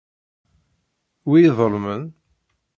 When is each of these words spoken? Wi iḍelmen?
Wi 1.29 1.39
iḍelmen? 1.47 2.03